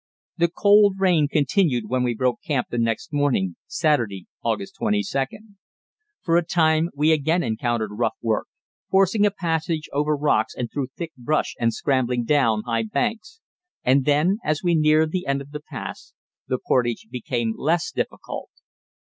[0.37, 5.05] The cold rain continued when we broke camp the next morning (Saturday, August 22).
[6.23, 8.47] For a time we again encountered rough work,
[8.89, 13.41] forcing a passage over rocks and through thick brush and scrambling down high banks,
[13.83, 16.13] and then, as we neared the end of the pass,
[16.47, 18.49] the portage became less difficult.